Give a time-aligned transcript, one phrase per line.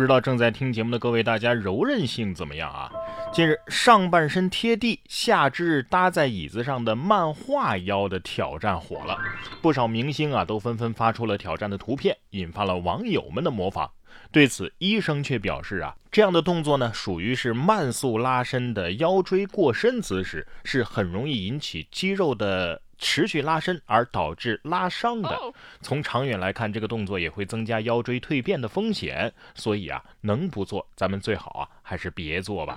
[0.00, 2.90] 不知道正在听节目的各位大家柔韧性怎么样啊？
[3.34, 9.18] 近日，上半身贴地，下肢搭在椅子上的漫画腰的挑战火了，
[9.60, 13.90] 不少明星啊都纷纷发出了挑战的图片，引发了网友们的模仿。
[14.32, 22.80] 对此，医生却表示啊，这样的动作呢，属于是慢速拉伸的腰椎过伸姿势，是很容易引起肌肉的。
[23.02, 25.34] 持续拉伸而导致拉伤的，
[25.80, 29.32] 从长远来看，这个动作也会增加腰椎蜕变的风险。
[29.54, 32.76] 所以啊，能不做，咱们最好啊还是别做吧。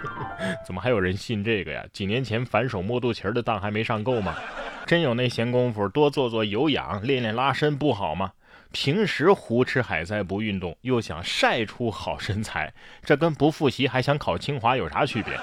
[0.66, 1.82] 怎么还有人信这个呀？
[1.94, 4.36] 几年前反手摸肚脐的当还没上够吗？
[4.84, 8.32] 真有那闲工夫多做做有氧，练练拉伸不好吗？
[8.74, 12.74] 平时胡吃海塞不运动，又想晒出好身材，
[13.04, 15.38] 这跟不复习还想考清华有啥区别？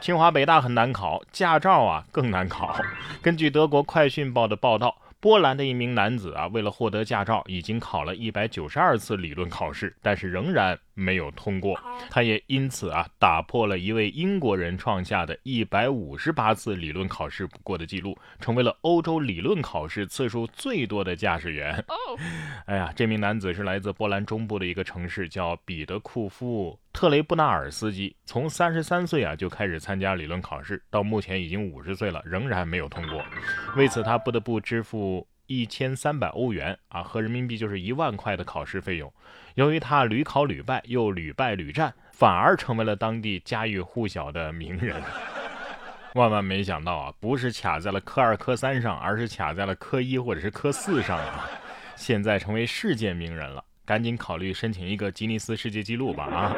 [0.00, 2.80] 清华北大很难考，驾照啊更难考。
[3.20, 4.96] 根据德国快讯报的报道。
[5.22, 11.80] 波兰的一名男子啊，为了获得驾照，已经考了一百九十二次理论考试，但是仍然没有通过。
[12.10, 21.82] 他也因此啊，打破了一位英国人创下的一百五十八次理论考试不过的记录，成为了欧洲理论考试次数最多的驾驶员。
[22.66, 28.14] 哎呀，这名男子是来自波兰中部的一个城市，叫彼得库夫特雷布纳尔斯基。
[28.26, 33.24] 从三十三岁啊就开始参加理论考试，到目前已经五十岁了，仍然没有通过。
[33.76, 35.26] 为此，他不得不支付。
[35.50, 39.12] 一千三百欧元啊，合人民币就是一万块的考试费用。
[39.56, 45.02] 由于他屡考屡败，又屡败屡战，反而成为了当地家喻户晓的名人。
[46.14, 51.50] 万万没想到啊，不是卡在了科二、科三上，而是卡在了科一或者是科四上啊！
[51.96, 56.54] 现在成为世界名人了，赶紧考虑申请一个吉尼斯世界纪录吧啊！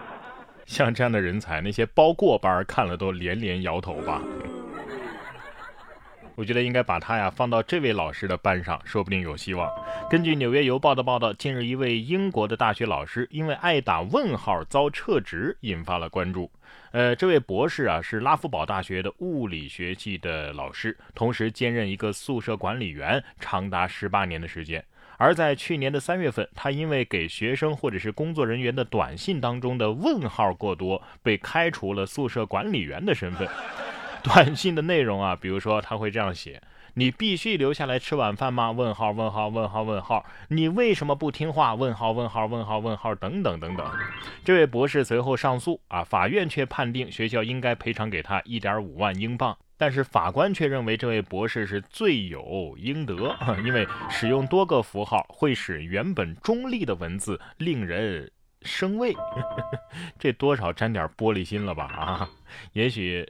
[0.66, 4.20] 像这样的人才，那些包过班看了都连连摇头吧。
[6.36, 9.68] 我觉得应该把他呀放到这位老师的班上，说不定有希望。
[10.10, 16.50] 根据《纽约邮报》的报道，近日一位英国的大学老师因为爱打问号遭撤职，引发了关注。
[16.92, 24.84] 呃，这位博士啊是拉夫堡大学的物理学系的老师，同时兼任一个宿舍管理员，长达十八年的时间。
[25.18, 33.48] 而在去年的三月份，他因为给学生或者是工作人员的短信当中的问号过多，被开除了宿舍管理员的身份。
[34.26, 36.60] 短信的内容啊， 比如说他会这样写
[36.94, 41.74] ：“你必须留下来吃晚饭吗？”问号问号问号问号，你为什么不听话？
[41.74, 43.86] 问号问号问号问号等等等等。
[44.44, 58.30] 这位博士随后上诉啊，法院却判定学校应该赔偿给他一点五万英镑，但是法官却认为这位博士是罪有应得， 因为使用多个符号会使原本中立的文字令人
[58.62, 59.14] 生畏，
[60.18, 61.84] 这多少沾点玻璃心了吧？
[61.84, 62.28] 啊，
[62.72, 63.28] 也许。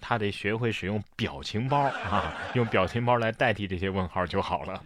[0.00, 4.82] 他得学会使用表情包啊，用表情包来代替这些问号就好了。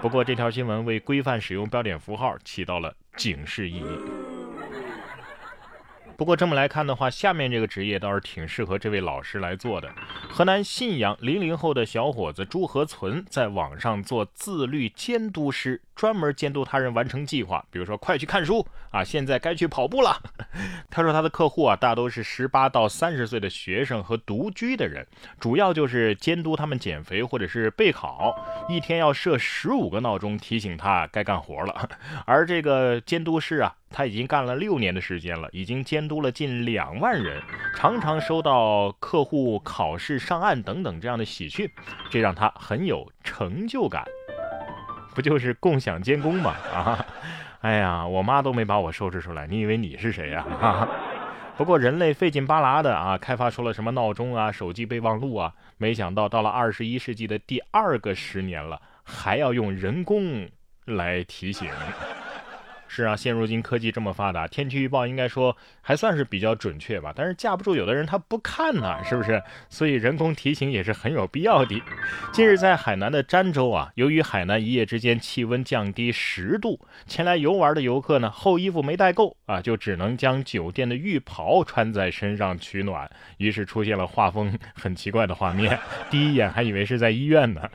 [0.00, 3.98] 不过这条新闻为规范使用标点符号起到了警示意义。
[6.16, 9.88] 不过这么来看的话，下面这个职业倒是挺适合这位老师来做的。
[10.28, 17.62] 河南信阳零零后的小伙子朱和存在网上做自律监督师，专门监督他人完成计划。
[17.72, 20.16] 比如说，快去看书啊，现在该去跑步了。
[20.88, 25.04] 他说他的客户啊，大都是十八到三十岁的学生和独居的人，
[25.40, 28.32] 主要就是监督他们减肥或者是备考，
[28.68, 31.88] 一天要设十五个闹钟提醒他该干活了。
[32.24, 33.74] 而这个监督师啊。
[33.90, 37.42] 他已经干了六年的时间了，已经监督了近两万人，
[37.74, 41.66] 常常收到客户考试上岸等等这样的喜讯，
[42.10, 44.04] 这让他很有成就感。
[45.18, 46.54] 不就是共享监工吗？
[46.72, 47.04] 啊，
[47.62, 50.46] 哎呀，我妈都没把我收拾出来，你以为你是谁呀？
[50.62, 50.88] 啊，
[51.56, 60.48] 不过人类费劲巴拉的啊，开发出了什么闹钟啊、手机备忘录啊，没想到到了二十一世纪的第二个十年了，还要用人工
[60.84, 61.68] 来提醒。
[62.88, 67.12] 是啊，现如今科技这么发达，天气预报应该说还算是比较准确吧。
[67.14, 69.40] 但是架不住有的人他不看呢，是不是？
[69.68, 71.80] 所以人工提醒也是很有必要的。
[72.32, 85.78] 近日在海南的儋州啊，由于海南一夜之间气温降低十度，前来游玩的游客呢厚衣服没带够啊，就只能将酒店的浴袍穿在身上取暖，于是出现了画风很奇怪的画面。
[86.10, 87.68] 第一眼还以为是在医院呢。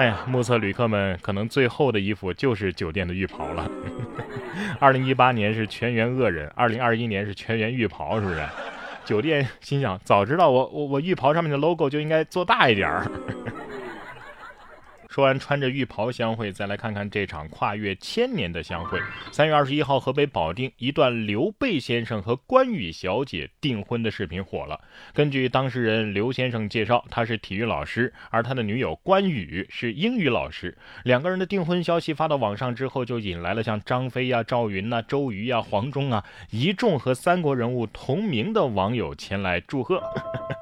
[0.00, 3.70] 哎呀，目测旅客们可能最后的衣服就是酒店的浴袍了。
[4.80, 8.42] 二零一八年是全员恶人，二零二一年是全员浴袍，是不是？
[9.04, 13.06] 酒店心想，早知道我我我浴袍上面的 logo 就应该做大一点儿。
[15.10, 18.96] 说完穿着浴袍相会，再来看看这场跨越千年的相会。
[19.32, 24.80] 三月二十一号，河北保定一段刘备先生和关羽小姐订婚的视频火了。
[25.12, 30.78] 根据当事人刘先生介绍，他是体育老师，而他的女友关羽是英语老师。
[31.02, 40.00] 两个人的订婚消息发到网上之后，就引来了像张飞呀、赵云呐、周瑜呀、黄忠啊一众和三国人物同名的网友前来祝贺。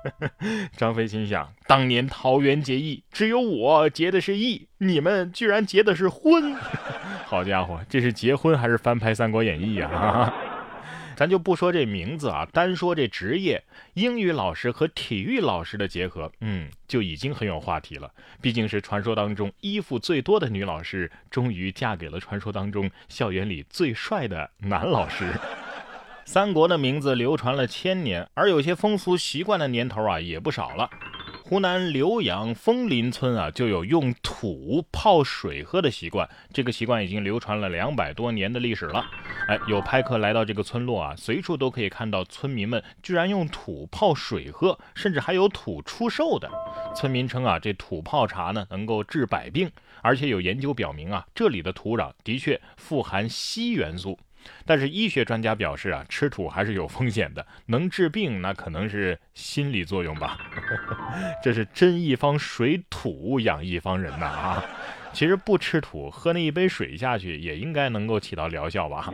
[0.74, 6.55] 张飞心想：当年桃园结义，只有我结的是义，你们居然结的是婚！
[7.26, 10.32] 好家伙，这是结婚还是翻拍《三国演义》呀？
[11.17, 13.64] 咱就不说这名字啊，单说这职业，
[13.94, 18.08] 英语老师和体育老师的结合，嗯，就已经很有话题了。
[18.40, 25.25] 毕竟是传说当中衣服最多的女老师，终于嫁给了传说当中校园里最帅的男老师。
[26.25, 30.88] 三国的名字流传了千年，而有些风俗习惯的年头啊也不少了。
[31.48, 39.02] 湖南浏阳枫林村啊就有用土泡水喝的习惯，这个习惯已经流传了两百多年的历史了。
[39.46, 46.50] 哎，有拍客来到这个村落啊，随处都可以看到村民们居然用土泡水喝，甚至还有土出售的。
[46.94, 49.70] 村民称啊，这土泡茶呢能够治百病，
[50.02, 54.18] 而且有研究表明啊，这里的土壤的确富含硒元素。
[54.64, 60.38] 但是医学专家表示啊，吃土还是有风险的，能治病那可能是心理作用吧。
[61.43, 64.64] 这是真一方水土养一方人呐啊！
[65.12, 69.12] 其实不吃土，喝那一杯水下去也应该能够起到疗效吧。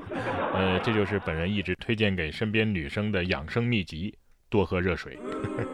[0.52, 4.14] 呃，这就是本人一直推荐给身边女生的养生秘籍：
[4.50, 5.16] 多喝热水。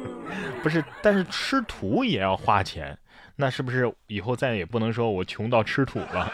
[0.63, 2.97] 不是，但是吃土也要花钱，
[3.37, 6.31] 那是不是以后再也不能说我穷到吃土了？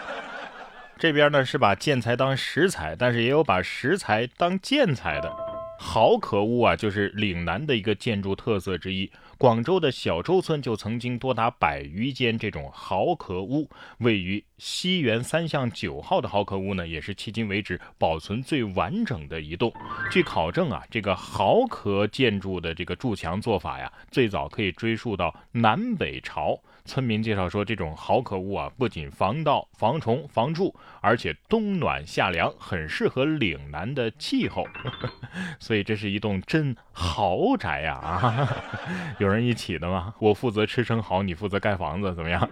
[0.98, 5.30] 这边呢是把建材当石材，但是也有把石材当建材的。
[5.78, 9.12] 壕壳屋啊，就是岭南的一个建筑特色之一。
[9.36, 13.68] 广州的小洲村就曾经多达百余间这种壕壳屋。
[13.98, 19.70] 位于西园三巷九号的壕壳屋呢，也是迄今为止保存最完整的一栋。
[20.10, 26.58] 据考证啊，这个壕壳建筑的这个筑墙做法呀，最早可以追溯到南北朝。
[26.86, 34.64] 村民介绍说，这种好可屋啊，不仅防盗、防虫、防蛀，而且冬暖夏凉，很适合岭南的气候。
[35.58, 37.94] 所以这是一栋真豪宅呀！
[37.96, 38.48] 啊，
[39.18, 40.14] 有人一起的吗？
[40.20, 42.48] 我负责吃生蚝，你负责盖房子，怎么样？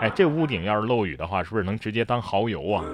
[0.00, 2.84] 哎，这屋顶要是漏雨的话，是不是能直接当蚝油啊？